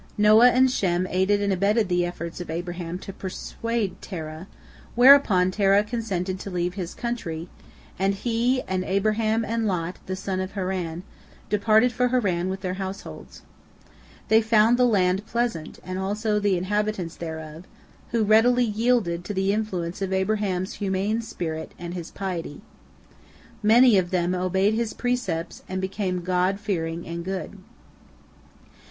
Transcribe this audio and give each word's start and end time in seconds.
Noah 0.17 0.49
and 0.49 0.71
Shem 0.71 1.05
aided 1.11 1.43
and 1.43 1.53
abetted 1.53 1.87
the 1.87 2.07
efforts 2.07 2.41
of 2.41 2.49
Abraham 2.49 2.97
to 2.97 3.13
persuade 3.13 4.01
Terah, 4.01 4.47
whereupon 4.95 5.51
Terah 5.51 5.83
consented 5.83 6.39
to 6.39 6.49
leave 6.49 6.73
his 6.73 6.95
country, 6.95 7.49
and 7.99 8.15
he, 8.15 8.63
and 8.63 8.83
Abraham, 8.83 9.45
and 9.45 9.67
Lot, 9.67 9.99
the 10.07 10.15
son 10.15 10.39
of 10.39 10.53
Haran, 10.53 11.03
departed 11.51 11.91
for 11.91 12.07
Haran 12.07 12.49
with 12.49 12.61
their 12.61 12.73
households. 12.81 13.43
They 14.27 14.41
found 14.41 14.77
the 14.79 14.87
land 14.87 15.27
pleasant, 15.27 15.77
and 15.83 15.99
also 15.99 16.39
the 16.39 16.57
inhabitants 16.57 17.15
thereof, 17.15 17.65
who 18.09 18.23
readily 18.23 18.65
yielded 18.65 19.23
to 19.25 19.35
the 19.35 19.53
influence 19.53 20.01
of 20.01 20.11
Abraham's 20.11 20.73
humane 20.81 21.21
spirit 21.21 21.73
and 21.77 21.93
his 21.93 22.09
piety. 22.09 22.61
Many 23.61 23.99
of 23.99 24.09
them 24.09 24.33
obeyed 24.33 24.73
his 24.73 24.93
precepts 24.93 25.61
and 25.69 25.79
became 25.79 26.21
God 26.23 26.59
fearing 26.59 27.05
and 27.07 27.23
good. 27.23 27.59